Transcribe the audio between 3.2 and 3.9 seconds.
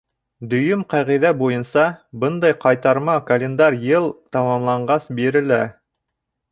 календарь